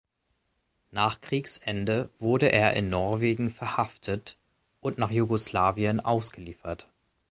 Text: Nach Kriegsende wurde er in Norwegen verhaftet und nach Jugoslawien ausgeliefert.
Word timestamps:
Nach 0.89 1.21
Kriegsende 1.21 2.09
wurde 2.17 2.51
er 2.51 2.73
in 2.73 2.89
Norwegen 2.89 3.51
verhaftet 3.51 4.39
und 4.79 4.97
nach 4.97 5.11
Jugoslawien 5.11 5.99
ausgeliefert. 5.99 6.89